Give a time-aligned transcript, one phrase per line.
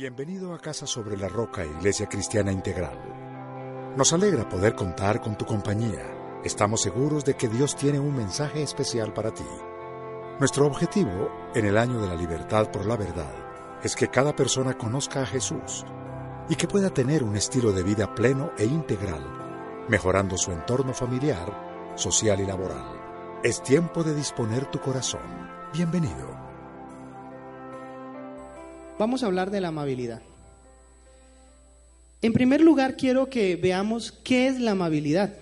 [0.00, 3.92] Bienvenido a Casa sobre la Roca, Iglesia Cristiana Integral.
[3.98, 6.40] Nos alegra poder contar con tu compañía.
[6.42, 9.44] Estamos seguros de que Dios tiene un mensaje especial para ti.
[10.38, 13.30] Nuestro objetivo en el año de la libertad por la verdad
[13.82, 15.84] es que cada persona conozca a Jesús
[16.48, 21.92] y que pueda tener un estilo de vida pleno e integral, mejorando su entorno familiar,
[21.94, 23.38] social y laboral.
[23.44, 25.20] Es tiempo de disponer tu corazón.
[25.74, 26.49] Bienvenido.
[29.00, 30.20] Vamos a hablar de la amabilidad.
[32.20, 35.32] En primer lugar, quiero que veamos qué es la amabilidad.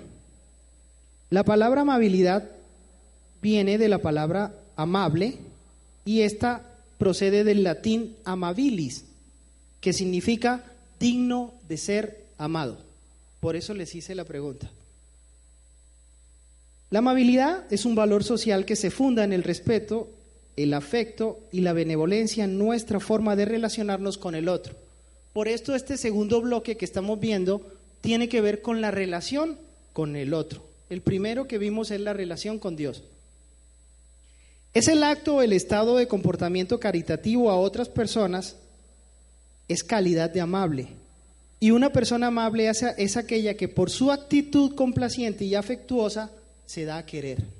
[1.29, 2.48] La palabra amabilidad
[3.43, 5.39] viene de la palabra amable
[6.05, 6.62] y esta
[6.98, 9.07] procede del latín amabilis,
[9.81, 10.62] que significa
[11.01, 12.79] digno de ser amado.
[13.41, 14.70] Por eso les hice la pregunta.
[16.91, 20.09] La amabilidad es un valor social que se funda en el respeto
[20.59, 24.75] el afecto y la benevolencia en nuestra forma de relacionarnos con el otro.
[25.33, 27.62] Por esto este segundo bloque que estamos viendo
[28.01, 29.56] tiene que ver con la relación
[29.92, 30.64] con el otro.
[30.91, 33.05] El primero que vimos es la relación con Dios.
[34.75, 38.56] Es el acto o el estado de comportamiento caritativo a otras personas,
[39.69, 40.89] es calidad de amable.
[41.61, 46.33] Y una persona amable es, aquella que por su actitud complaciente y afectuosa
[46.67, 47.58] se da a querer.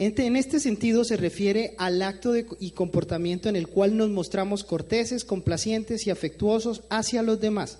[0.00, 5.24] En este sentido se refiere al acto y comportamiento en el cual nos mostramos corteses,
[5.24, 7.78] complacientes y afectuosos hacia los demás.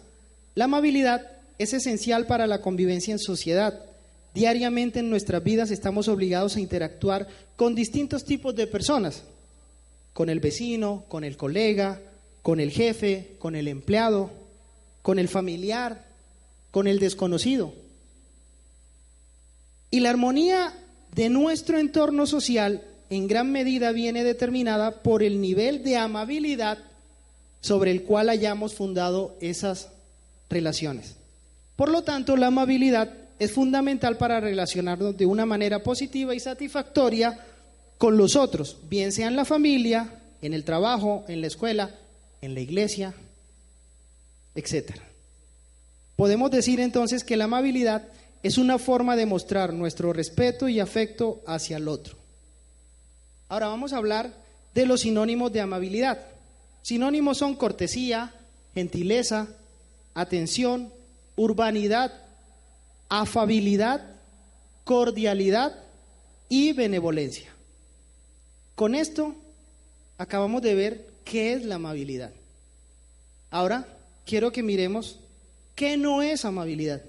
[0.56, 3.84] La amabilidad es esencial para la convivencia en sociedad.
[4.34, 9.22] Diariamente en nuestras vidas estamos obligados a interactuar con distintos tipos de personas,
[10.12, 12.00] con el vecino, con el colega,
[12.42, 14.30] con el jefe, con el empleado,
[15.02, 16.04] con el familiar,
[16.72, 17.72] con el desconocido.
[19.92, 20.74] Y la armonía
[21.14, 26.78] de nuestro entorno social en gran medida viene determinada por el nivel de amabilidad
[27.60, 29.88] sobre el cual hayamos fundado esas
[30.48, 31.16] relaciones.
[31.76, 37.38] Por lo tanto, la amabilidad es fundamental para relacionarnos de una manera positiva y satisfactoria
[37.98, 40.12] con los otros, bien sea en la familia,
[40.42, 41.90] en el trabajo, en la escuela,
[42.40, 43.14] en la iglesia,
[44.54, 44.92] etc.
[46.16, 48.02] Podemos decir entonces que la amabilidad
[48.42, 52.16] es una forma de mostrar nuestro respeto y afecto hacia el otro.
[53.48, 54.32] Ahora vamos a hablar
[54.74, 56.26] de los sinónimos de amabilidad.
[56.82, 58.34] Sinónimos son cortesía,
[58.74, 59.48] gentileza,
[60.14, 60.92] atención,
[61.36, 62.12] urbanidad,
[63.08, 64.16] afabilidad,
[64.84, 65.74] cordialidad
[66.48, 67.52] y benevolencia.
[68.74, 69.34] Con esto
[70.18, 72.32] acabamos de ver qué es la amabilidad.
[73.50, 73.88] Ahora
[74.24, 75.18] quiero que miremos
[75.74, 77.02] qué no es amabilidad.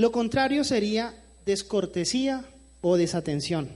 [0.00, 2.46] Lo contrario sería descortesía
[2.80, 3.68] o desatención.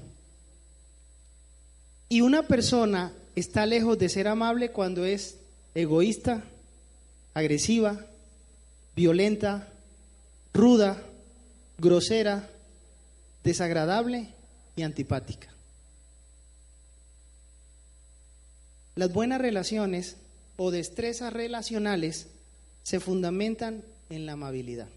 [2.09, 5.37] Y una persona está lejos de ser amable cuando es
[5.75, 6.43] egoísta,
[7.35, 8.07] agresiva,
[8.97, 9.69] violenta,
[10.55, 10.97] ruda,
[11.77, 12.49] grosera,
[13.43, 14.31] desagradable
[14.77, 15.49] y antipática.
[18.95, 20.17] Las buenas relaciones
[20.57, 22.29] o destrezas relacionales
[22.83, 24.89] se fundamentan en la amabilidad.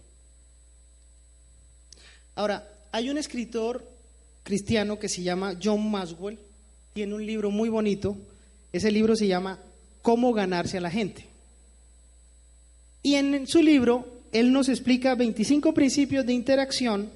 [2.38, 3.84] Ahora, hay un escritor
[4.44, 6.38] cristiano que se llama John Maswell,
[6.92, 8.16] tiene un libro muy bonito,
[8.72, 9.58] ese libro se llama
[10.02, 11.26] Cómo ganarse a la gente.
[13.02, 17.10] Y en su libro, él nos explica 25 principios de interacción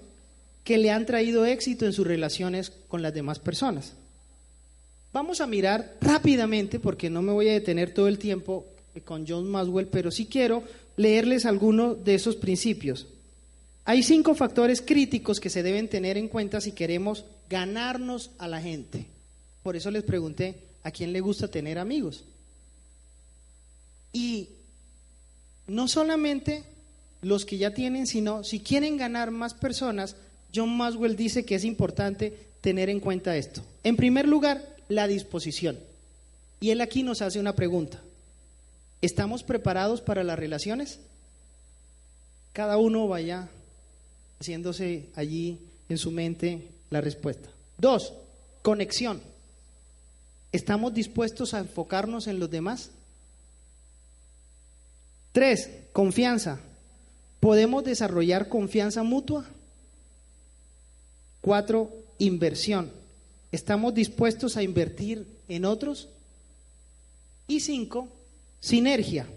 [0.65, 3.93] que le han traído éxito en sus relaciones con las demás personas.
[5.13, 8.67] Vamos a mirar rápidamente, porque no me voy a detener todo el tiempo
[9.05, 10.65] con John Maswell, pero sí quiero
[10.97, 13.07] leerles algunos de esos principios.
[13.85, 18.61] Hay cinco factores críticos que se deben tener en cuenta si queremos ganarnos a la
[18.61, 19.07] gente.
[19.63, 22.25] Por eso les pregunté, ¿a quién le gusta tener amigos?
[24.13, 24.51] Y
[25.67, 26.65] no solamente
[27.23, 30.17] los que ya tienen, sino si quieren ganar más personas,
[30.55, 33.63] John Maswell dice que es importante tener en cuenta esto.
[33.83, 35.79] En primer lugar, la disposición.
[36.61, 38.01] Y él aquí nos hace una pregunta.
[39.01, 41.01] ¿Estamos preparados para las relaciones?
[42.53, 43.49] Cada uno vaya
[44.43, 47.49] haciéndose allí en su mente la respuesta.
[47.79, 48.13] Dos,
[48.63, 49.21] conexión.
[50.51, 52.91] ¿Estamos dispuestos a enfocarnos en los demás?
[55.31, 56.59] Tres, confianza.
[57.39, 59.47] ¿Podemos desarrollar confianza mutua?
[61.41, 62.91] Cuatro, inversión.
[63.53, 66.09] ¿Estamos dispuestos a invertir en otros?
[67.47, 68.09] Y cinco,
[68.61, 69.29] sinergia.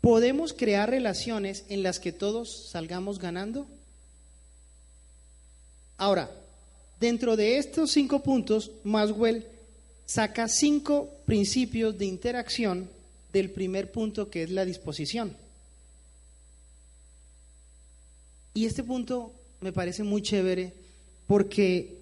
[0.00, 3.66] ¿Podemos crear relaciones en las que todos salgamos ganando?
[6.00, 6.30] Ahora,
[6.98, 9.46] dentro de estos cinco puntos, Maswell
[10.06, 12.88] saca cinco principios de interacción
[13.34, 15.36] del primer punto que es la disposición.
[18.54, 20.72] Y este punto me parece muy chévere
[21.26, 21.98] porque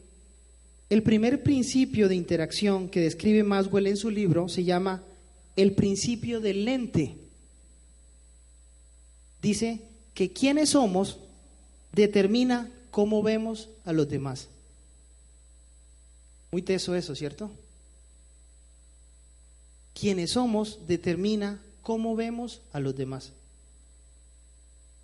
[0.91, 5.03] el primer principio de interacción que describe Maswell en su libro se llama
[5.57, 7.17] el principio del lente.
[9.43, 9.81] Dice
[10.15, 11.19] que quienes somos
[11.93, 14.49] determina cómo vemos a los demás.
[16.51, 17.49] Muy teso eso, ¿cierto?
[19.95, 23.31] Quienes somos determina cómo vemos a los demás.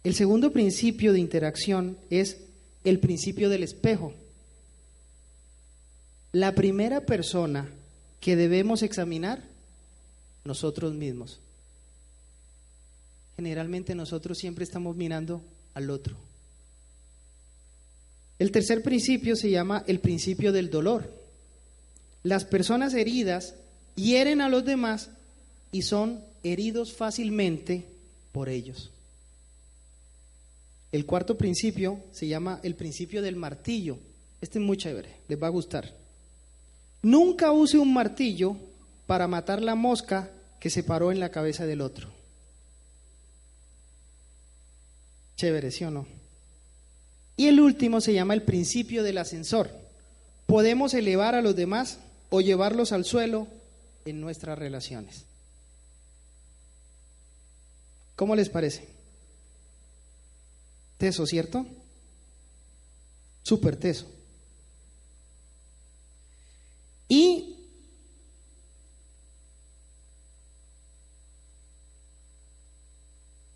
[0.02, 2.38] El segundo principio de interacción es
[2.82, 4.12] el principio del espejo.
[6.32, 7.70] La primera persona
[8.18, 9.40] que debemos examinar,
[10.42, 11.38] nosotros mismos.
[13.36, 15.42] Generalmente nosotros siempre estamos mirando
[15.74, 16.16] al otro.
[18.38, 21.12] El tercer principio se llama el principio del dolor.
[22.22, 23.54] Las personas heridas
[23.94, 25.10] hieren a los demás
[25.70, 27.86] y son heridos fácilmente
[28.32, 28.90] por ellos.
[30.90, 33.98] El cuarto principio se llama el principio del martillo.
[34.40, 35.92] Este es muy chévere, les va a gustar.
[37.02, 38.56] Nunca use un martillo
[39.06, 42.10] para matar la mosca que se paró en la cabeza del otro.
[45.36, 46.06] Chévere, ¿sí o no?
[47.36, 49.70] Y el último se llama el principio del ascensor.
[50.46, 51.98] Podemos elevar a los demás
[52.30, 53.48] o llevarlos al suelo
[54.04, 55.24] en nuestras relaciones.
[58.16, 58.86] ¿Cómo les parece?
[60.98, 61.66] Teso, ¿cierto?
[63.42, 64.06] Súper teso.
[67.08, 67.56] Y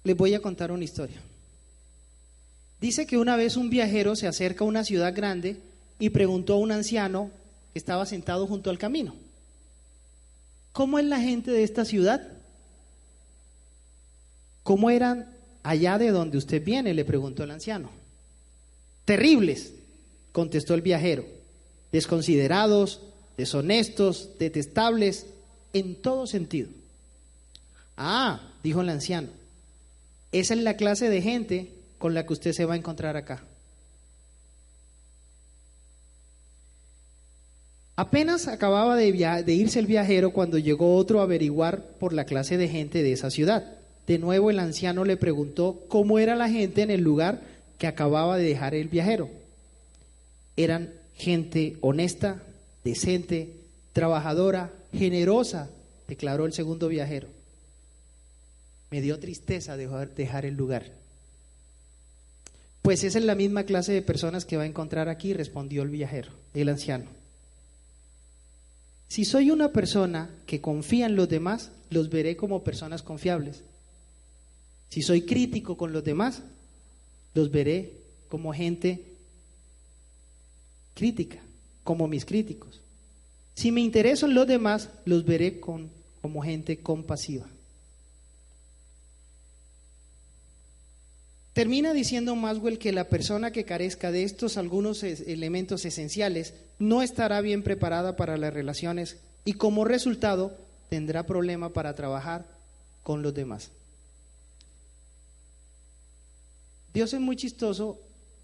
[0.05, 1.21] les voy a contar una historia.
[2.81, 5.57] Dice que una vez un viajero se acerca a una ciudad grande
[5.99, 7.31] y preguntó a un anciano
[7.73, 9.15] que estaba sentado junto al camino,
[10.73, 12.29] ¿cómo es la gente de esta ciudad?
[14.63, 15.29] ¿Cómo eran
[15.63, 16.95] allá de donde usted viene?
[16.95, 17.91] le preguntó el anciano.
[19.05, 19.73] Terribles,
[20.31, 21.25] contestó el viajero,
[21.91, 23.01] desconsiderados,
[23.37, 25.27] deshonestos, detestables,
[25.73, 26.69] en todo sentido.
[27.97, 29.29] Ah, dijo el anciano,
[30.31, 33.43] esa es la clase de gente con la que usted se va a encontrar acá.
[37.99, 39.09] Apenas acababa de,
[39.53, 43.29] irse el viajero cuando llegó otro a averiguar por la clase de gente de esa
[43.29, 43.65] ciudad.
[44.07, 47.41] De nuevo el anciano le preguntó cómo era la gente en el lugar
[47.77, 49.29] que acababa de dejar el viajero.
[50.57, 52.41] Eran gente honesta,
[52.85, 53.51] decente,
[53.93, 55.69] trabajadora, generosa,
[56.07, 57.27] declaró el segundo viajero.
[58.93, 60.98] Me dio tristeza dejar el lugar.
[62.89, 65.91] Pues esa es la misma clase de personas que va a encontrar aquí, respondió el
[65.91, 67.05] viajero, el anciano.
[69.09, 73.63] Si soy una persona que confía en los demás, los veré como personas confiables.
[74.89, 76.41] Si soy crítico con los demás,
[77.35, 77.93] los veré
[78.31, 79.05] como gente
[80.95, 81.43] crítica,
[81.85, 82.81] como mis críticos.
[83.55, 85.91] Si me intereso en los demás, los veré con,
[86.23, 87.51] como gente compasiva.
[91.59, 97.41] Termina diciendo Maswell que la persona que carezca de estos algunos elementos esenciales no estará
[97.41, 100.57] bien preparada para las relaciones y como resultado
[100.89, 102.47] tendrá problema para trabajar
[103.03, 103.73] con los demás.
[106.95, 107.99] Dios es muy chistoso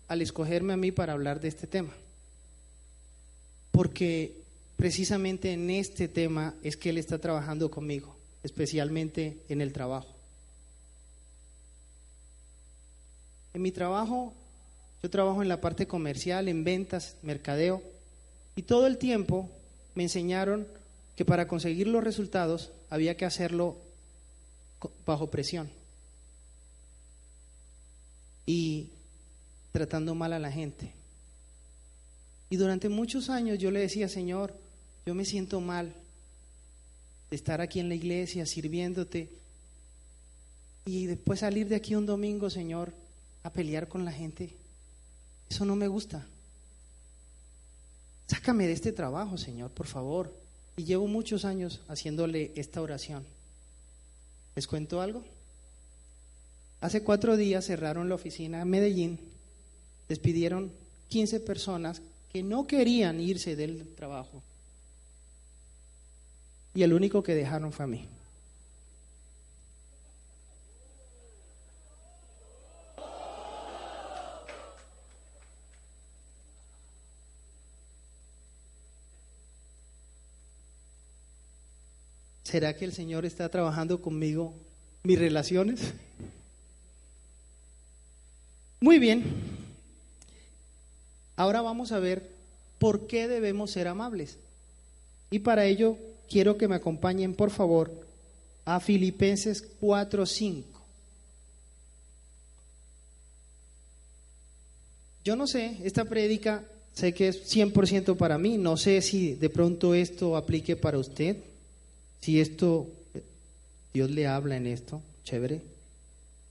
[0.08, 1.94] al escogerme a mí para hablar de este tema,
[3.70, 4.32] porque
[4.74, 10.13] precisamente en este tema es que Él está trabajando conmigo, especialmente en el trabajo.
[13.54, 14.34] En mi trabajo,
[15.02, 17.82] yo trabajo en la parte comercial, en ventas, mercadeo,
[18.56, 19.49] y todo el tiempo
[19.94, 20.66] me enseñaron
[21.16, 23.76] que para conseguir los resultados había que hacerlo
[25.06, 25.70] bajo presión
[28.44, 28.88] y
[29.73, 30.92] tratando mal a la gente.
[32.50, 34.54] Y durante muchos años yo le decía, Señor,
[35.06, 35.92] yo me siento mal
[37.30, 39.28] de estar aquí en la iglesia sirviéndote
[40.84, 42.92] y después salir de aquí un domingo, Señor,
[43.44, 44.56] a pelear con la gente.
[45.48, 46.26] Eso no me gusta.
[48.26, 50.34] Sácame de este trabajo, Señor, por favor.
[50.76, 53.24] Y llevo muchos años haciéndole esta oración.
[54.56, 55.22] ¿Les cuento algo?
[56.80, 59.18] Hace cuatro días cerraron la oficina en Medellín,
[60.08, 60.72] despidieron
[61.08, 64.42] 15 personas que no querían irse del trabajo.
[66.74, 68.08] Y el único que dejaron fue a mí.
[82.54, 84.54] ¿Será que el Señor está trabajando conmigo
[85.02, 85.92] mis relaciones?
[88.78, 89.25] Muy bien.
[91.34, 92.30] Ahora vamos a ver
[92.78, 94.38] por qué debemos ser amables.
[95.32, 95.96] Y para ello
[96.30, 97.90] quiero que me acompañen, por favor,
[98.64, 100.62] a Filipenses 4:5.
[105.25, 106.62] Yo no sé, esta prédica
[106.94, 111.37] sé que es 100% para mí, no sé si de pronto esto aplique para usted,
[112.24, 112.88] si esto,
[113.92, 115.60] Dios le habla en esto, chévere,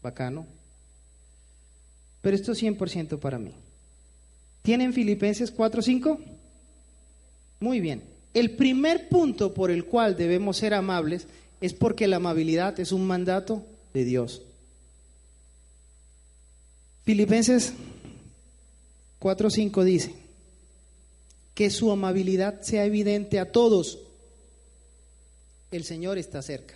[0.03, 0.45] bacano,
[2.21, 3.55] pero esto es 100% para mí.
[4.61, 6.19] ¿Tienen Filipenses 4:5?
[7.59, 8.03] Muy bien.
[8.35, 11.25] El primer punto por el cual debemos ser amables
[11.59, 13.65] es porque la amabilidad es un mandato
[13.95, 14.43] de Dios.
[17.03, 17.73] Filipenses
[19.19, 20.13] 4:5 dice,
[21.55, 24.02] que su amabilidad sea evidente a todos.
[25.73, 26.75] El Señor está cerca.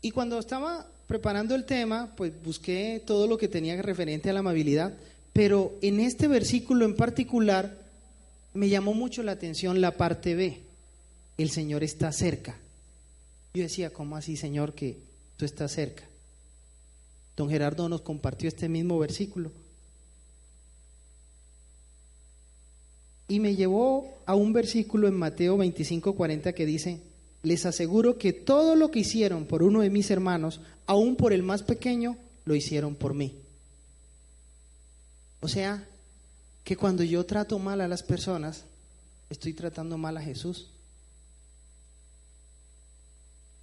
[0.00, 4.40] Y cuando estaba preparando el tema, pues busqué todo lo que tenía referente a la
[4.40, 4.92] amabilidad,
[5.32, 7.78] pero en este versículo en particular
[8.52, 10.60] me llamó mucho la atención la parte B.
[11.38, 12.56] El Señor está cerca.
[13.54, 14.98] Yo decía, ¿cómo así, Señor, que
[15.36, 16.02] tú estás cerca?
[17.36, 19.52] Don Gerardo nos compartió este mismo versículo.
[23.32, 27.00] Y me llevó a un versículo en Mateo 25, 40 que dice,
[27.42, 31.42] les aseguro que todo lo que hicieron por uno de mis hermanos, aún por el
[31.42, 33.34] más pequeño, lo hicieron por mí.
[35.40, 35.88] O sea,
[36.62, 38.66] que cuando yo trato mal a las personas,
[39.30, 40.68] estoy tratando mal a Jesús.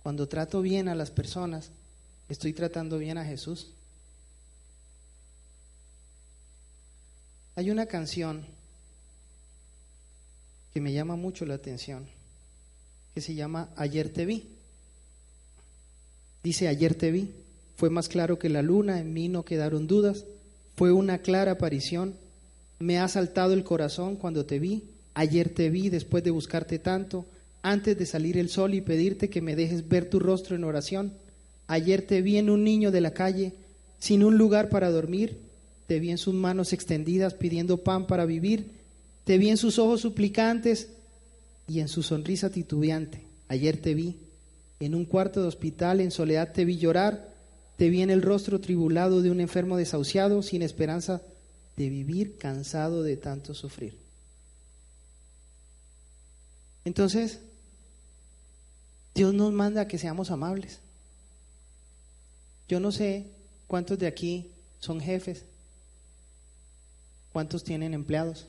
[0.01, 1.69] Cuando trato bien a las personas,
[2.27, 3.67] estoy tratando bien a Jesús.
[7.55, 8.57] Hay una canción
[10.73, 12.05] que me llama mucho la atención,
[13.13, 14.49] que se llama Ayer te vi.
[16.43, 17.33] Dice, ayer te vi,
[17.75, 20.25] fue más claro que la luna, en mí no quedaron dudas,
[20.75, 22.15] fue una clara aparición,
[22.79, 24.83] me ha saltado el corazón cuando te vi,
[25.13, 27.25] ayer te vi después de buscarte tanto,
[27.61, 31.13] antes de salir el sol y pedirte que me dejes ver tu rostro en oración,
[31.67, 33.53] ayer te vi en un niño de la calle,
[33.99, 35.38] sin un lugar para dormir,
[35.88, 38.78] te vi en sus manos extendidas pidiendo pan para vivir,
[39.29, 40.89] te vi en sus ojos suplicantes
[41.67, 43.27] y en su sonrisa titubeante.
[43.48, 44.17] Ayer te vi
[44.79, 47.31] en un cuarto de hospital, en soledad te vi llorar,
[47.77, 51.21] te vi en el rostro tribulado de un enfermo desahuciado, sin esperanza
[51.77, 54.00] de vivir, cansado de tanto sufrir.
[56.83, 57.38] Entonces,
[59.13, 60.79] Dios nos manda a que seamos amables.
[62.67, 63.27] Yo no sé
[63.67, 65.45] cuántos de aquí son jefes,
[67.31, 68.48] cuántos tienen empleados.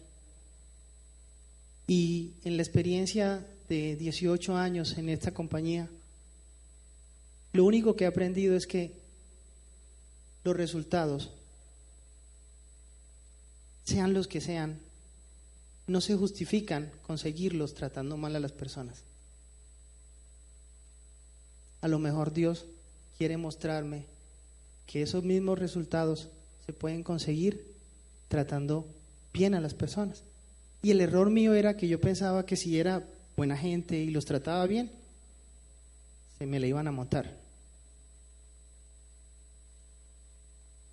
[1.90, 5.88] Y en la experiencia de 18 años en esta compañía,
[7.52, 8.92] lo único que he aprendido es que
[10.44, 11.32] los resultados,
[13.82, 14.78] sean los que sean,
[15.88, 19.02] no se justifican conseguirlos tratando mal a las personas.
[21.80, 22.66] A lo mejor Dios
[23.18, 24.04] quiere mostrarme
[24.86, 26.28] que esos mismos resultados
[26.66, 27.66] se pueden conseguir
[28.28, 28.86] tratando
[29.32, 30.22] bien a las personas.
[30.82, 33.04] Y el error mío era que yo pensaba que si era
[33.36, 34.90] buena gente y los trataba bien,
[36.38, 37.36] se me le iban a montar.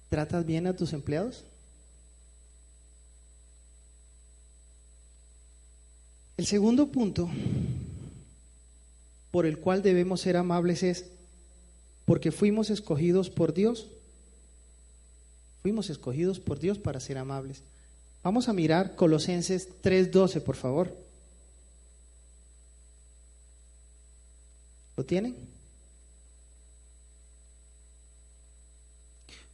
[0.09, 1.43] ¿Tratas bien a tus empleados?
[6.37, 7.29] El segundo punto
[9.31, 11.05] por el cual debemos ser amables es
[12.05, 13.87] porque fuimos escogidos por Dios.
[15.61, 17.63] Fuimos escogidos por Dios para ser amables.
[18.27, 20.93] Vamos a mirar Colosenses 3:12, por favor.
[24.97, 25.33] ¿Lo tienen?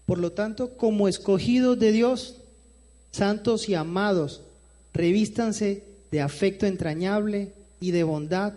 [0.07, 2.37] Por lo tanto, como escogidos de Dios,
[3.11, 4.41] santos y amados,
[4.91, 8.53] revístanse de afecto entrañable y de bondad,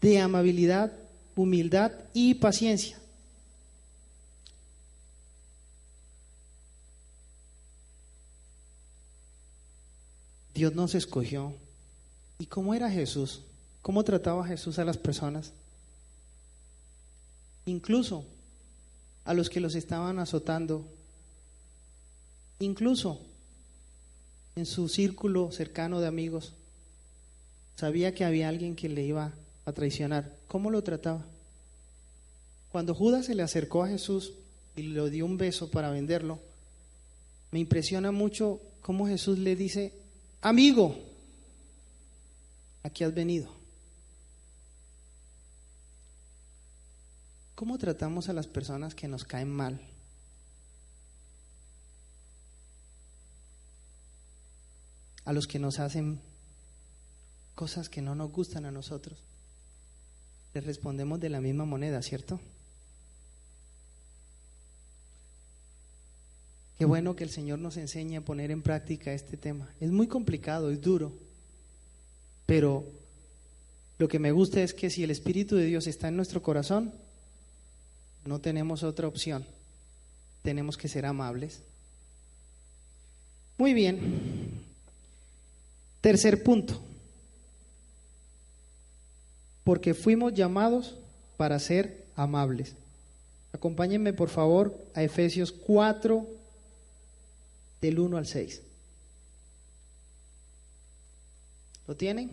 [0.00, 0.94] de amabilidad,
[1.36, 3.01] humildad y paciencia
[10.62, 11.52] Dios nos escogió.
[12.38, 13.40] ¿Y cómo era Jesús?
[13.80, 15.52] ¿Cómo trataba Jesús a las personas?
[17.66, 18.24] Incluso
[19.24, 20.86] a los que los estaban azotando.
[22.60, 23.20] Incluso
[24.54, 26.52] en su círculo cercano de amigos.
[27.74, 29.32] Sabía que había alguien que le iba
[29.64, 30.32] a traicionar.
[30.46, 31.26] ¿Cómo lo trataba?
[32.70, 34.32] Cuando Judas se le acercó a Jesús
[34.76, 36.38] y le dio un beso para venderlo,
[37.50, 40.00] me impresiona mucho cómo Jesús le dice,
[40.42, 40.94] amigo,
[42.82, 43.50] aquí has venido.
[47.54, 49.80] ¿Cómo tratamos a las personas que nos caen mal?
[55.24, 56.20] A los que nos hacen
[57.54, 59.18] cosas que no nos gustan a nosotros.
[60.54, 62.40] Les respondemos de la misma moneda, ¿cierto?
[66.82, 69.72] Qué bueno que el Señor nos enseñe a poner en práctica este tema.
[69.78, 71.12] Es muy complicado, es duro,
[72.44, 72.84] pero
[73.98, 76.92] lo que me gusta es que si el Espíritu de Dios está en nuestro corazón,
[78.24, 79.46] no tenemos otra opción.
[80.42, 81.62] Tenemos que ser amables.
[83.58, 84.64] Muy bien.
[86.00, 86.82] Tercer punto.
[89.62, 90.96] Porque fuimos llamados
[91.36, 92.74] para ser amables.
[93.52, 96.41] Acompáñenme por favor a Efesios 4,
[97.82, 98.62] del 1 al 6.
[101.88, 102.30] ¿Lo tienen?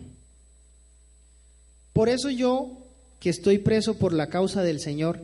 [1.92, 2.78] Por eso yo,
[3.18, 5.20] que estoy preso por la causa del Señor,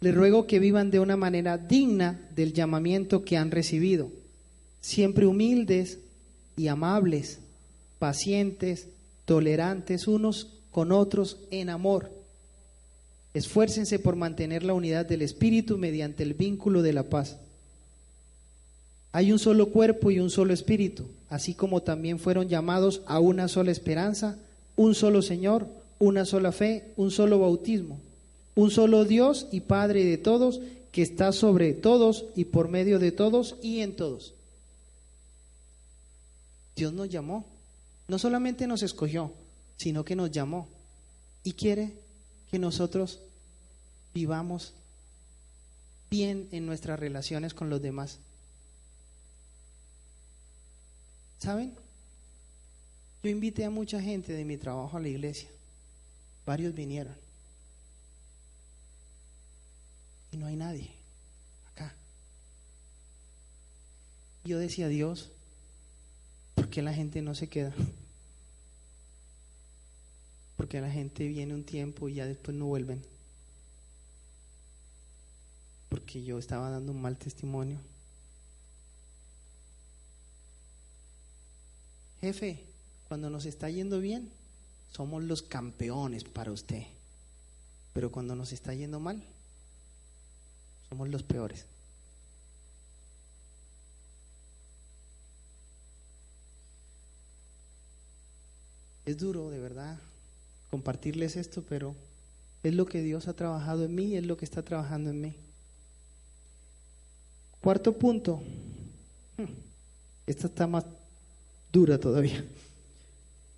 [0.00, 4.10] les ruego que vivan de una manera digna del llamamiento que han recibido,
[4.80, 5.98] siempre humildes
[6.56, 7.40] y amables,
[7.98, 8.86] pacientes,
[9.24, 12.12] tolerantes unos con otros en amor.
[13.34, 17.36] Esfuércense por mantener la unidad del Espíritu mediante el vínculo de la paz.
[19.16, 23.48] Hay un solo cuerpo y un solo espíritu, así como también fueron llamados a una
[23.48, 24.36] sola esperanza,
[24.76, 25.66] un solo Señor,
[25.98, 27.98] una sola fe, un solo bautismo,
[28.54, 30.60] un solo Dios y Padre de todos,
[30.92, 34.34] que está sobre todos y por medio de todos y en todos.
[36.76, 37.46] Dios nos llamó,
[38.08, 39.32] no solamente nos escogió,
[39.78, 40.68] sino que nos llamó
[41.42, 41.94] y quiere
[42.50, 43.20] que nosotros
[44.12, 44.74] vivamos
[46.10, 48.18] bien en nuestras relaciones con los demás.
[51.38, 51.74] ¿Saben?
[53.22, 55.48] Yo invité a mucha gente de mi trabajo a la iglesia.
[56.44, 57.14] Varios vinieron.
[60.30, 60.90] Y no hay nadie
[61.72, 61.92] acá.
[64.44, 65.30] Yo decía, Dios,
[66.54, 67.74] ¿por qué la gente no se queda?
[70.56, 73.02] Porque la gente viene un tiempo y ya después no vuelven.
[75.88, 77.78] Porque yo estaba dando un mal testimonio.
[82.26, 82.58] Jefe,
[83.06, 84.28] cuando nos está yendo bien,
[84.90, 86.82] somos los campeones para usted.
[87.92, 89.22] Pero cuando nos está yendo mal,
[90.88, 91.66] somos los peores.
[99.04, 99.96] Es duro, de verdad,
[100.68, 101.94] compartirles esto, pero
[102.64, 105.36] es lo que Dios ha trabajado en mí, es lo que está trabajando en mí.
[107.60, 108.42] Cuarto punto.
[109.36, 109.44] Hmm,
[110.26, 110.84] esta está más
[111.76, 112.42] dura todavía.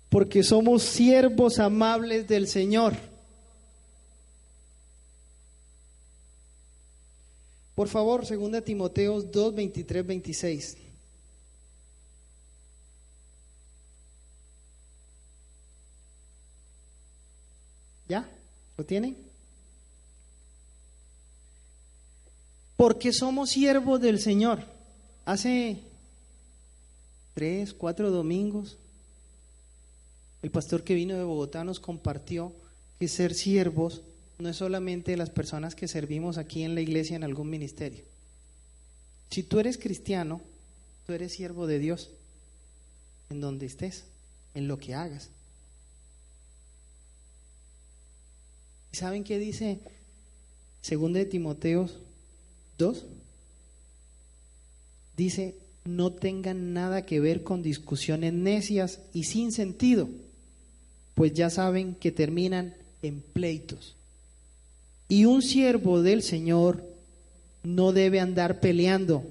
[0.09, 2.93] Porque somos siervos amables del Señor.
[7.75, 10.77] Por favor, 2 Timoteos 2, 23, 26.
[18.09, 18.29] ¿Ya?
[18.75, 19.15] ¿Lo tienen?
[22.75, 24.65] Porque somos siervos del Señor.
[25.25, 25.88] Hace
[27.39, 28.75] tres, cuatro domingos,
[30.41, 32.51] el pastor que vino de Bogotá nos compartió
[32.99, 34.01] que ser siervos
[34.39, 38.03] no es solamente las personas que servimos aquí en la iglesia en algún ministerio.
[39.29, 40.41] Si tú eres cristiano,
[41.07, 42.09] tú eres siervo de Dios
[43.29, 44.03] en donde estés,
[44.53, 45.29] en lo que hagas.
[48.91, 49.79] ¿Y saben qué dice
[50.81, 51.99] Segunda de Timoteos
[52.77, 53.05] 2?
[55.15, 60.09] Dice, no tengan nada que ver con discusiones necias y sin sentido,
[61.15, 63.95] pues ya saben que terminan en pleitos.
[65.07, 66.83] Y un siervo del Señor
[67.63, 69.23] no debe andar peleando,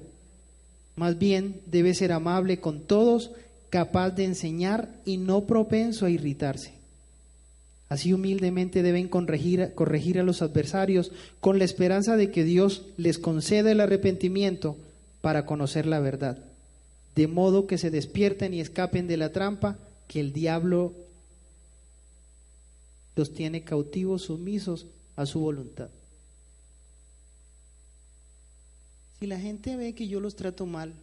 [0.95, 3.31] más bien debe ser amable con todos,
[3.69, 6.73] capaz de enseñar y no propenso a irritarse.
[7.87, 13.17] Así humildemente deben corregir, corregir a los adversarios con la esperanza de que Dios les
[13.17, 14.77] conceda el arrepentimiento
[15.21, 16.37] para conocer la verdad,
[17.15, 19.77] de modo que se despierten y escapen de la trampa
[20.07, 20.93] que el diablo
[23.15, 25.89] los tiene cautivos, sumisos a su voluntad.
[29.19, 30.93] Si la gente ve que yo los trato mal,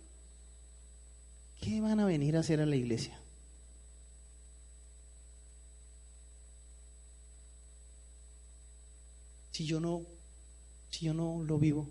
[1.61, 3.19] ¿qué van a venir a hacer a la iglesia?
[9.53, 10.03] Si yo no,
[10.91, 11.89] si yo no lo vivo.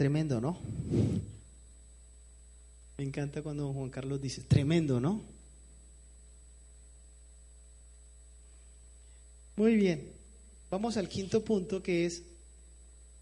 [0.00, 0.56] Tremendo, ¿no?
[2.96, 5.20] Me encanta cuando Juan Carlos dice, tremendo, ¿no?
[9.56, 10.10] Muy bien,
[10.70, 12.22] vamos al quinto punto que es,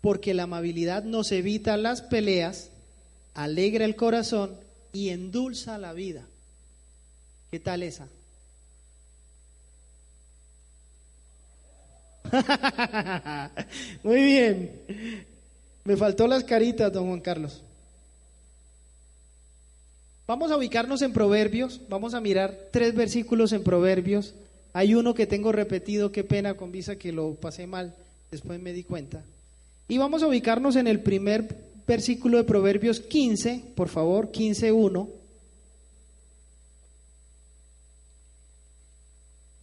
[0.01, 2.71] porque la amabilidad nos evita las peleas,
[3.35, 4.55] alegra el corazón
[4.93, 6.29] y endulza la vida.
[7.51, 8.07] ¿Qué tal esa?
[14.05, 15.38] Muy bien.
[15.89, 17.63] Me faltó las caritas, don Juan Carlos.
[20.27, 24.35] Vamos a ubicarnos en Proverbios, vamos a mirar tres versículos en Proverbios.
[24.75, 27.95] Hay uno que tengo repetido, qué pena con visa que lo pasé mal,
[28.31, 29.25] después me di cuenta.
[29.89, 35.09] Y vamos a ubicarnos en el primer versículo de Proverbios 15, por favor, 15.1.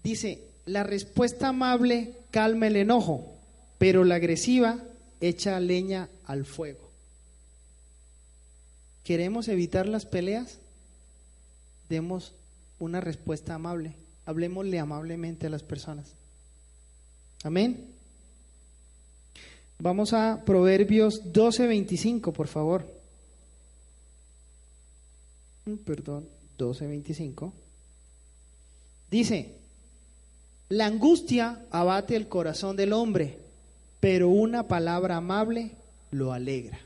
[0.04, 3.32] Dice, la respuesta amable calma el enojo,
[3.78, 4.80] pero la agresiva
[5.28, 6.90] echa leña al fuego.
[9.04, 10.60] ¿Queremos evitar las peleas?
[11.90, 12.34] Demos
[12.80, 13.94] una respuesta amable.
[14.26, 16.14] Hablemosle amablemente a las personas.
[17.44, 17.86] Amén.
[19.78, 22.86] Vamos a Proverbios 12:25, por favor.
[25.86, 27.54] Perdón, 12:25.
[29.12, 29.54] Dice,
[30.70, 33.45] la angustia abate el corazón del hombre,
[34.06, 35.72] pero una palabra amable
[36.12, 36.80] lo alegra.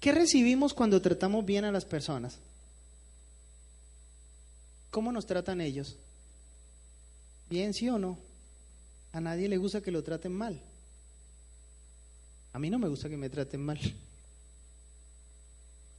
[0.00, 2.40] ¿Qué recibimos cuando tratamos bien a las personas?
[4.90, 5.96] ¿Cómo nos tratan ellos?
[7.48, 8.18] ¿Bien, sí o no?
[9.12, 10.60] A nadie le gusta que lo traten mal.
[12.52, 13.78] A mí no me gusta que me traten mal.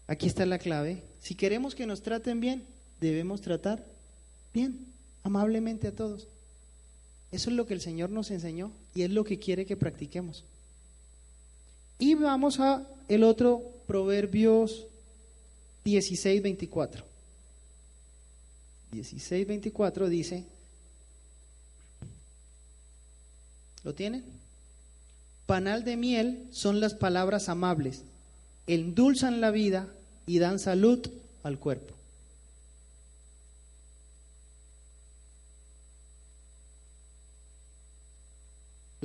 [0.07, 1.01] Aquí está la clave.
[1.21, 2.67] Si queremos que nos traten bien,
[2.99, 3.85] debemos tratar
[4.53, 4.94] bien,
[5.25, 6.27] amablemente a todos.
[7.31, 10.45] Eso es lo que el Señor nos enseñó y es lo que quiere que practiquemos.
[11.99, 14.85] Y vamos a el otro Proverbios
[15.83, 17.03] 16, 24.
[18.91, 20.45] 16, 24 dice,
[23.83, 24.23] ¿lo tienen?
[25.47, 28.03] Panal de miel son las palabras amables,
[28.67, 29.87] endulzan la vida
[30.27, 31.05] y dan salud
[31.43, 31.95] al cuerpo.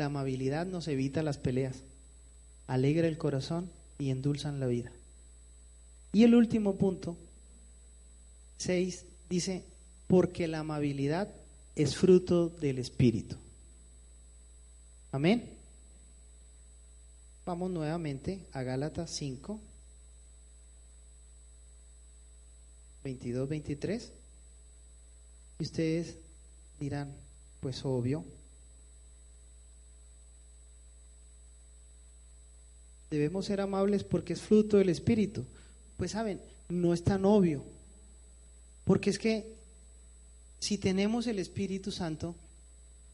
[0.01, 1.77] La amabilidad nos evita las peleas,
[2.67, 4.91] alegra el corazón y endulzan la vida.
[6.15, 7.19] Y el último punto,
[8.57, 9.63] 6, dice,
[10.07, 11.29] porque la amabilidad
[11.77, 13.37] es fruto del Espíritu.
[15.13, 15.51] Amén.
[17.45, 19.61] Vamos nuevamente a Gálatas 5,
[23.05, 24.13] 22, 23.
[25.59, 26.17] Y ustedes
[26.79, 27.13] dirán,
[27.61, 28.25] pues obvio,
[33.11, 35.45] debemos ser amables porque es fruto del Espíritu.
[35.97, 37.63] Pues saben, no es tan obvio.
[38.85, 39.53] Porque es que
[40.61, 42.35] si tenemos el Espíritu Santo,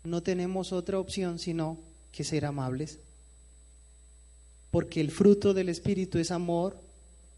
[0.05, 1.79] no tenemos otra opción sino
[2.13, 2.99] que ser amables.
[4.71, 6.77] Porque el fruto del Espíritu es amor,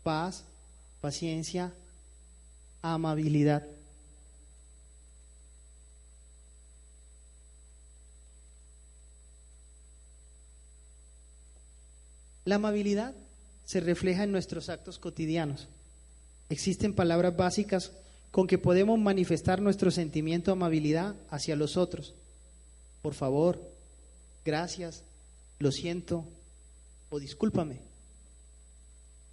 [0.03, 0.44] paz,
[1.01, 1.73] paciencia,
[2.83, 3.66] amabilidad.
[12.48, 13.14] La amabilidad
[13.66, 15.68] se refleja en nuestros actos cotidianos.
[16.48, 17.92] Existen palabras básicas
[18.30, 22.14] con que podemos manifestar nuestro sentimiento de amabilidad hacia los otros.
[23.02, 23.61] Por favor,
[24.46, 25.02] gracias,
[25.58, 26.24] lo siento
[27.11, 27.80] o discúlpame.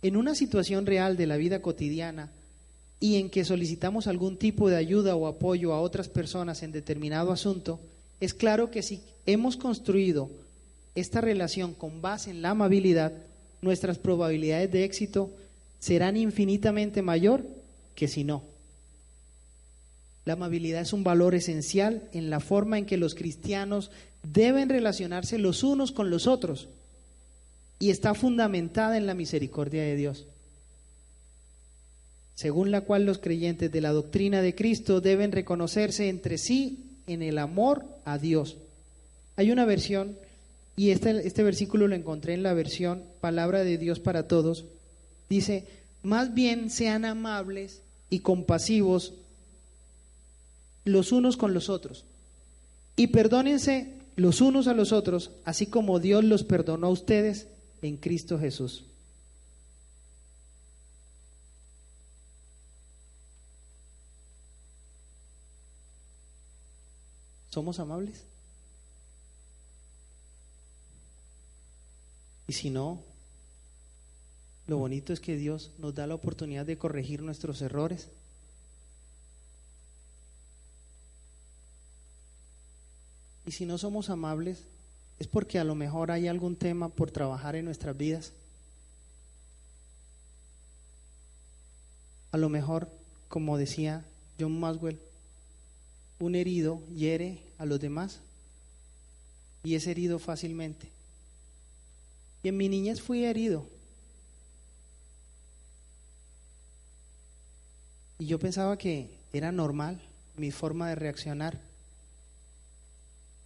[0.02, 2.34] En una situación real de la vida cotidiana
[3.00, 7.32] y en que solicitamos algún tipo de ayuda o apoyo a otras personas en determinado
[7.32, 7.80] asunto,
[8.20, 10.30] es claro que si hemos construido
[10.96, 13.12] esta relación con base en la amabilidad,
[13.62, 15.30] nuestras probabilidades de éxito
[15.80, 17.46] serán infinitamente mayor
[17.94, 18.44] que si no.
[20.24, 23.92] La amabilidad es un valor esencial en la forma en que los cristianos
[24.24, 26.68] deben relacionarse los unos con los otros
[27.78, 30.26] y está fundamentada en la misericordia de Dios,
[32.34, 37.22] según la cual los creyentes de la doctrina de Cristo deben reconocerse entre sí en
[37.22, 38.58] el amor a Dios.
[39.36, 40.18] Hay una versión
[40.76, 44.66] y este, este versículo lo encontré en la versión Palabra de Dios para Todos.
[45.30, 45.66] Dice,
[46.04, 49.14] más bien sean amables y compasivos
[50.84, 52.06] los unos con los otros.
[52.96, 57.48] Y perdónense los unos a los otros, así como Dios los perdonó a ustedes
[57.82, 58.86] en Cristo Jesús.
[67.50, 68.26] ¿Somos amables?
[72.48, 73.02] Y si no,
[74.68, 78.10] lo bonito es que Dios nos da la oportunidad de corregir nuestros errores.
[83.46, 84.64] Y si no somos amables,
[85.20, 88.34] es porque a lo mejor hay algún tema por trabajar en nuestras vidas.
[92.32, 92.90] A lo mejor,
[93.28, 94.04] como decía
[94.40, 95.00] John Maswell,
[96.20, 98.20] un herido hiere a los demás
[99.64, 100.95] y es herido fácilmente.
[102.46, 103.66] Y en mi niñez fui herido.
[108.20, 110.00] Y yo pensaba que era normal
[110.38, 111.60] mi forma de reaccionar.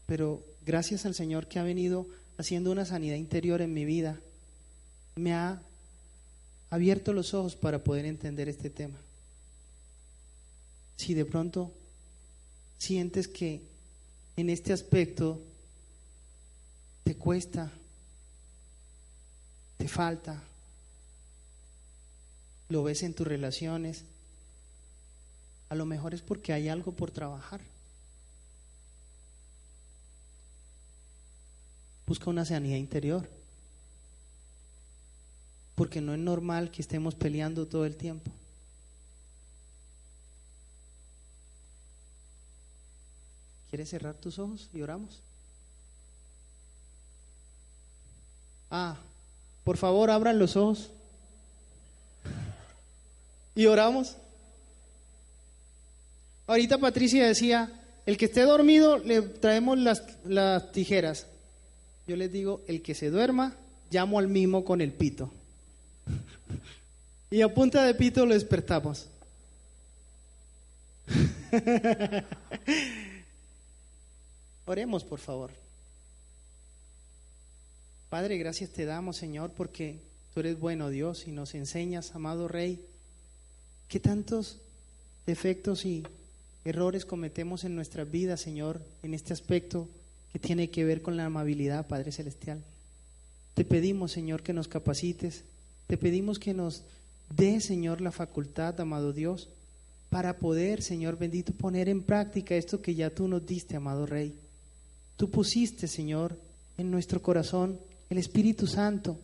[0.06, 2.08] Pero gracias al Señor que ha venido
[2.38, 4.20] haciendo una sanidad interior en mi vida,
[5.16, 5.62] me ha
[6.70, 9.00] abierto los ojos para poder entender este tema.
[10.98, 11.72] Si de pronto
[12.78, 13.62] sientes que
[14.36, 15.42] en este aspecto
[17.06, 17.72] te cuesta,
[19.80, 20.44] te falta,
[22.68, 24.04] lo ves en tus relaciones,
[25.70, 27.62] a lo mejor es porque hay algo por trabajar.
[32.06, 33.30] Busca una sanidad interior.
[35.76, 38.30] Porque no es normal que estemos peleando todo el tiempo.
[43.70, 45.22] ¿Quieres cerrar tus ojos y oramos?
[48.70, 48.98] Ah,
[49.70, 50.90] por favor, abran los ojos.
[53.54, 54.16] Y oramos.
[56.48, 57.72] Ahorita Patricia decía,
[58.08, 61.28] el que esté dormido le traemos las, las tijeras.
[62.08, 63.54] Yo les digo, el que se duerma,
[63.92, 65.32] llamo al mismo con el pito.
[67.30, 69.08] y a punta de pito lo despertamos.
[74.66, 75.52] Oremos, por favor.
[78.10, 80.00] Padre, gracias te damos, Señor, porque
[80.34, 82.84] tú eres bueno, Dios, y nos enseñas, amado Rey,
[83.88, 84.58] que tantos
[85.28, 86.04] defectos y
[86.66, 89.88] errores cometemos en nuestra vida, Señor, en este aspecto
[90.34, 92.64] que tiene que ver con la amabilidad, Padre Celestial.
[93.54, 95.44] Te pedimos, Señor, que nos capacites.
[95.86, 96.82] Te pedimos que nos
[97.36, 99.50] dé, Señor, la facultad, amado Dios,
[100.10, 104.34] para poder, Señor bendito, poner en práctica esto que ya tú nos diste, amado Rey.
[105.16, 106.36] Tú pusiste, Señor,
[106.80, 107.78] en nuestro corazón
[108.10, 109.18] el Espíritu Santo.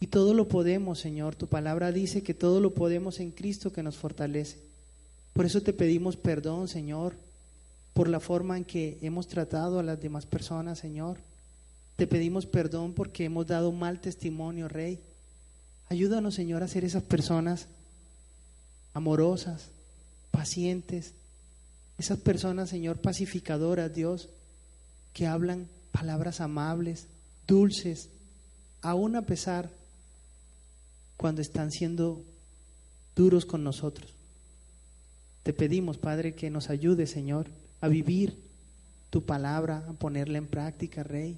[0.00, 1.36] Y todo lo podemos, Señor.
[1.36, 4.58] Tu palabra dice que todo lo podemos en Cristo que nos fortalece.
[5.34, 7.14] Por eso te pedimos perdón, Señor,
[7.92, 11.18] por la forma en que hemos tratado a las demás personas, Señor.
[11.96, 15.00] Te pedimos perdón porque hemos dado mal testimonio, Rey.
[15.88, 17.66] Ayúdanos, Señor, a ser esas personas
[18.94, 19.68] amorosas,
[20.30, 21.12] pacientes,
[21.98, 24.30] esas personas, Señor, pacificadoras, Dios,
[25.12, 27.06] que hablan palabras amables,
[27.50, 28.08] dulces,
[28.80, 29.68] aún a pesar
[31.16, 32.24] cuando están siendo
[33.16, 34.14] duros con nosotros.
[35.42, 37.48] Te pedimos, Padre, que nos ayude, Señor,
[37.80, 38.38] a vivir
[39.10, 41.36] tu palabra, a ponerla en práctica, Rey.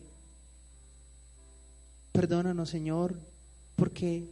[2.13, 3.15] Perdónanos, Señor,
[3.75, 4.29] porque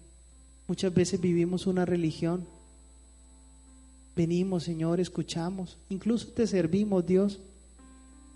[0.69, 2.47] muchas veces vivimos una religión.
[4.15, 7.41] Venimos, Señor, escuchamos, incluso te servimos, Dios.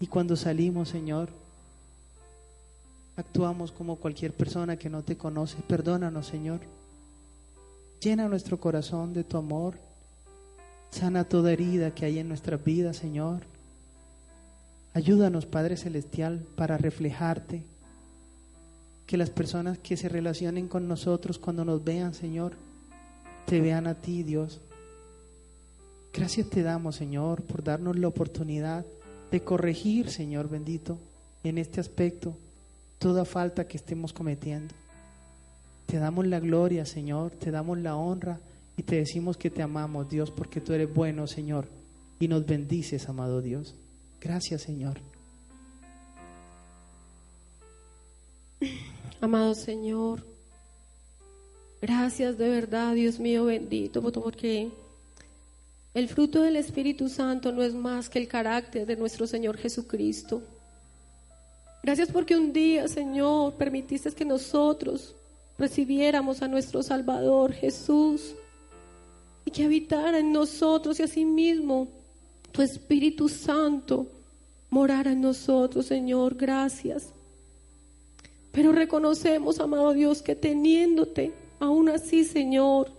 [0.00, 1.28] Y cuando salimos, Señor,
[3.16, 5.58] actuamos como cualquier persona que no te conoce.
[5.66, 6.60] Perdónanos, Señor.
[8.00, 9.78] Llena nuestro corazón de tu amor
[10.94, 13.42] Sana toda herida que hay en nuestra vida, Señor.
[14.92, 17.64] Ayúdanos, Padre Celestial, para reflejarte.
[19.04, 22.52] Que las personas que se relacionen con nosotros cuando nos vean, Señor,
[23.44, 24.60] te vean a ti, Dios.
[26.12, 28.86] Gracias te damos, Señor, por darnos la oportunidad
[29.32, 31.00] de corregir, Señor bendito,
[31.42, 32.36] en este aspecto,
[33.04, 34.74] toda falta que estemos cometiendo.
[35.84, 38.40] Te damos la gloria, Señor, te damos la honra
[38.78, 41.68] y te decimos que te amamos, Dios, porque tú eres bueno, Señor,
[42.18, 43.74] y nos bendices, amado Dios.
[44.22, 44.96] Gracias, Señor.
[49.20, 50.24] Amado Señor,
[51.82, 54.70] gracias de verdad, Dios mío bendito, porque
[55.92, 60.42] el fruto del Espíritu Santo no es más que el carácter de nuestro Señor Jesucristo.
[61.84, 65.14] Gracias porque un día, Señor, permitiste que nosotros
[65.58, 68.34] recibiéramos a nuestro Salvador Jesús
[69.44, 71.88] y que habitara en nosotros y asimismo
[72.52, 74.06] tu Espíritu Santo
[74.70, 76.36] morara en nosotros, Señor.
[76.36, 77.10] Gracias.
[78.50, 82.92] Pero reconocemos, amado Dios, que teniéndote, aún así, Señor,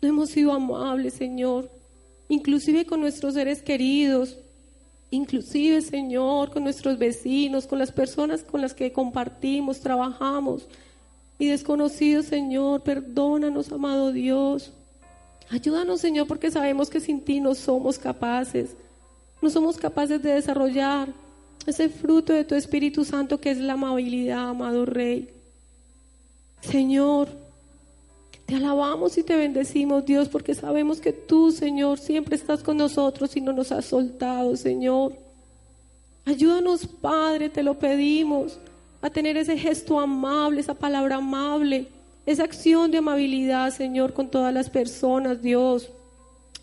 [0.00, 1.68] no hemos sido amables, Señor,
[2.28, 4.38] inclusive con nuestros seres queridos,
[5.10, 10.66] inclusive, Señor, con nuestros vecinos, con las personas con las que compartimos, trabajamos.
[11.38, 14.72] Y desconocidos, Señor, perdónanos, amado Dios.
[15.48, 18.76] Ayúdanos, Señor, porque sabemos que sin ti no somos capaces.
[19.42, 21.08] No somos capaces de desarrollar
[21.66, 25.30] ese fruto de tu Espíritu Santo que es la amabilidad, amado Rey.
[26.60, 27.28] Señor,
[28.50, 33.36] te alabamos y te bendecimos, Dios, porque sabemos que tú, Señor, siempre estás con nosotros
[33.36, 35.12] y no nos has soltado, Señor.
[36.24, 38.58] Ayúdanos, Padre, te lo pedimos,
[39.02, 41.86] a tener ese gesto amable, esa palabra amable,
[42.26, 45.88] esa acción de amabilidad, Señor, con todas las personas, Dios.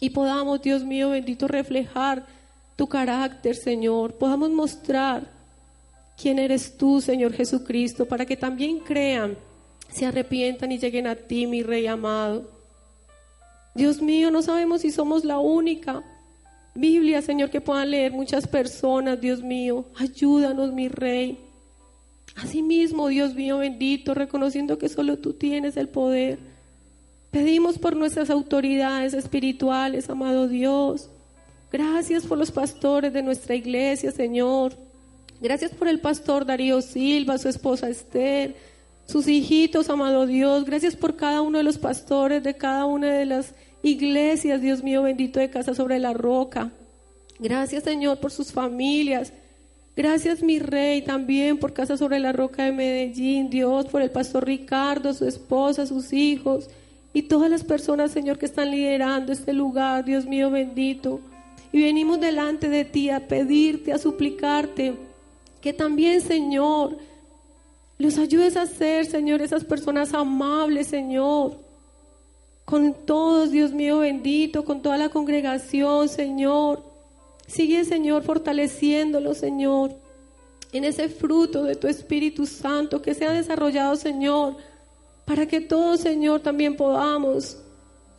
[0.01, 2.25] Y podamos, Dios mío, bendito, reflejar
[2.75, 4.11] tu carácter, Señor.
[4.15, 5.25] Podamos mostrar
[6.21, 9.37] quién eres tú, Señor Jesucristo, para que también crean,
[9.97, 12.49] se arrepientan y lleguen a ti, mi Rey amado.
[13.73, 16.03] Dios mío, no sabemos si somos la única
[16.75, 19.85] Biblia, Señor, que puedan leer muchas personas, Dios mío.
[19.95, 21.39] Ayúdanos, mi Rey.
[22.35, 26.37] Asimismo, Dios mío bendito, reconociendo que solo tú tienes el poder.
[27.31, 31.09] Pedimos por nuestras autoridades espirituales, amado Dios.
[31.71, 34.73] Gracias por los pastores de nuestra iglesia, Señor.
[35.41, 38.55] Gracias por el pastor Darío Silva, su esposa Esther,
[39.07, 40.65] sus hijitos, amado Dios.
[40.65, 45.03] Gracias por cada uno de los pastores de cada una de las iglesias, Dios mío
[45.03, 46.71] bendito de Casa sobre la Roca.
[47.39, 49.31] Gracias, Señor, por sus familias.
[49.95, 54.45] Gracias, mi rey, también por Casa sobre la Roca de Medellín, Dios, por el pastor
[54.45, 56.69] Ricardo, su esposa, sus hijos
[57.13, 61.21] y todas las personas, Señor, que están liderando este lugar, Dios mío bendito.
[61.71, 64.93] Y venimos delante de ti a pedirte, a suplicarte,
[65.61, 66.97] que también, Señor,
[67.97, 71.57] los ayudes a ser, Señor, esas personas amables, Señor.
[72.63, 76.83] Con todos, Dios mío bendito, con toda la congregación, Señor.
[77.47, 79.95] Sigue, Señor, fortaleciéndolo, Señor,
[80.73, 84.57] en ese fruto de tu Espíritu Santo que se ha desarrollado, Señor,
[85.25, 87.57] para que todos, Señor, también podamos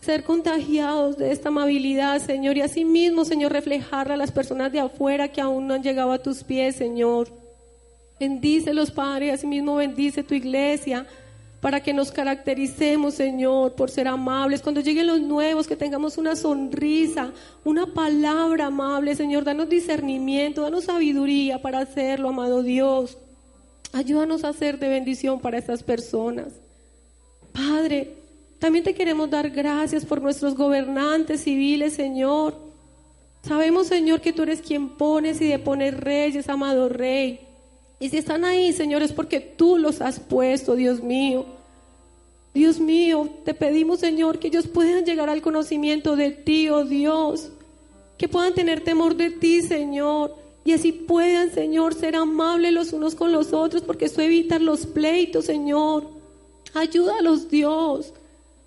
[0.00, 5.28] ser contagiados de esta amabilidad, Señor, y asimismo, Señor, reflejarla a las personas de afuera
[5.28, 7.28] que aún no han llegado a tus pies, Señor.
[8.18, 11.06] Bendícelos, Padre, asimismo bendice tu iglesia
[11.60, 14.62] para que nos caractericemos, Señor, por ser amables.
[14.62, 17.32] Cuando lleguen los nuevos, que tengamos una sonrisa,
[17.64, 23.18] una palabra amable, Señor, danos discernimiento, danos sabiduría para hacerlo, amado Dios.
[23.92, 26.52] Ayúdanos a ser de bendición para estas personas.
[27.52, 28.14] Padre,
[28.58, 32.54] también te queremos dar gracias por nuestros gobernantes civiles, Señor.
[33.42, 37.47] Sabemos, Señor, que tú eres quien pones y depones reyes, amado Rey.
[38.00, 41.46] Y si están ahí, Señor, es porque tú los has puesto, Dios mío.
[42.54, 47.50] Dios mío, te pedimos, Señor, que ellos puedan llegar al conocimiento de ti, oh Dios.
[48.16, 50.34] Que puedan tener temor de ti, Señor.
[50.64, 54.86] Y así puedan, Señor, ser amables los unos con los otros, porque eso evita los
[54.86, 56.04] pleitos, Señor.
[56.74, 58.12] Ayúdalos, Dios.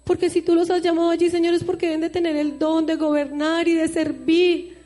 [0.04, 2.86] Porque si tú los has llamado allí, Señor, es porque deben de tener el don
[2.86, 4.78] de gobernar y de servir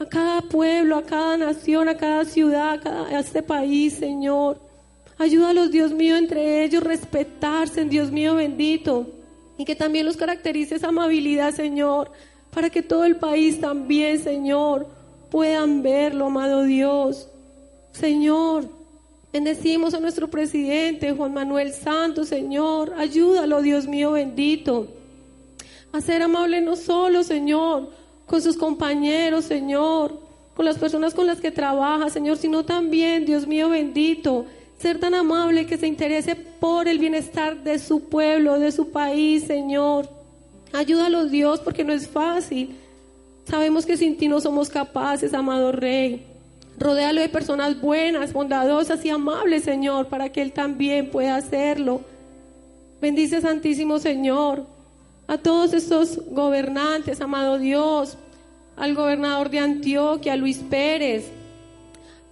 [0.00, 4.58] a cada pueblo, a cada nación, a cada ciudad, a, este país, Señor.
[5.18, 9.06] Ayúdalos, Dios mío, entre ellos, respetarse, Dios mío bendito.
[9.58, 12.10] Y que también los caracterice esa amabilidad, Señor,
[12.50, 14.88] para que todo el país también, Señor,
[15.30, 17.28] puedan verlo, amado Dios.
[17.92, 18.80] Señor,
[19.32, 22.94] Bendecimos a nuestro presidente Juan Manuel Santos, Señor.
[22.96, 24.88] Ayúdalo, Dios mío bendito.
[25.92, 27.90] A ser amable no solo, Señor,
[28.30, 30.16] con sus compañeros, Señor,
[30.54, 34.46] con las personas con las que trabaja, Señor, sino también, Dios mío bendito,
[34.78, 39.42] ser tan amable que se interese por el bienestar de su pueblo, de su país,
[39.48, 40.08] Señor.
[40.72, 42.76] Ayúdalo, Dios, porque no es fácil.
[43.48, 46.24] Sabemos que sin ti no somos capaces, amado Rey.
[46.78, 52.02] Rodéalo de personas buenas, bondadosas y amables, Señor, para que Él también pueda hacerlo.
[53.02, 54.66] Bendice, Santísimo Señor,
[55.30, 58.18] a todos estos gobernantes, amado Dios,
[58.76, 61.30] al gobernador de Antioquia, Luis Pérez,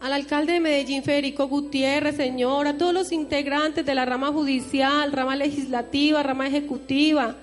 [0.00, 5.12] al alcalde de Medellín, Federico Gutiérrez, Señor, a todos los integrantes de la rama judicial,
[5.12, 7.36] rama legislativa, rama ejecutiva,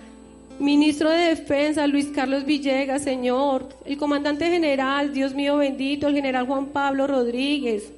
[0.59, 3.69] Ministro de Defensa, Luis Carlos Villegas, Señor.
[3.85, 7.93] El comandante general, Dios mío bendito, el general Juan Pablo Rodríguez.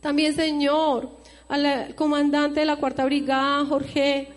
[0.00, 1.10] También, Señor,
[1.50, 4.28] al comandante de la Cuarta Brigada, Jorge,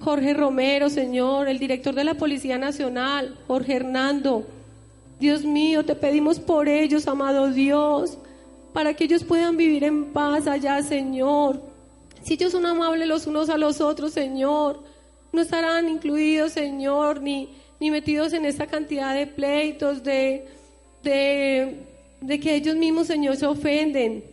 [0.00, 1.48] Jorge Romero, Señor.
[1.48, 4.46] El director de la Policía Nacional, Jorge Hernando.
[5.20, 8.18] Dios mío, te pedimos por ellos, amado Dios,
[8.72, 11.60] para que ellos puedan vivir en paz allá, Señor.
[12.22, 14.88] Si ellos son amables los unos a los otros, Señor
[15.32, 20.46] no estarán incluidos, Señor, ni, ni metidos en esta cantidad de pleitos, de,
[21.02, 21.86] de,
[22.20, 24.24] de que ellos mismos, Señor, se ofenden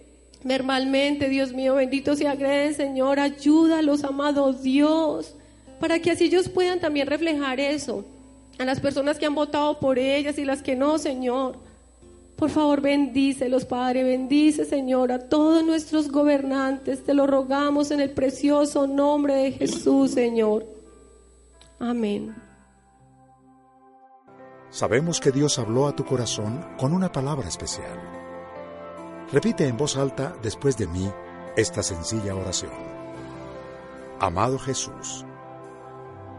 [0.43, 5.36] verbalmente, Dios mío, bendito se agreden, Señor, ayúdalos, amado Dios,
[5.80, 8.06] para que así ellos puedan también reflejar eso
[8.58, 11.58] a las personas que han votado por ellas y las que no, Señor.
[12.36, 17.04] Por favor, bendícelos, Padre, bendice, Señor, a todos nuestros gobernantes.
[17.04, 20.66] Te lo rogamos en el precioso nombre de Jesús, Señor.
[21.80, 22.36] Amén.
[24.70, 27.98] Sabemos que Dios habló a tu corazón con una palabra especial.
[29.32, 31.10] Repite en voz alta después de mí
[31.56, 32.74] esta sencilla oración.
[34.20, 35.26] Amado Jesús,